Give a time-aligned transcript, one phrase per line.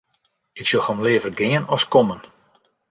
[0.59, 2.21] Ik sjoch him leaver gean as kommen.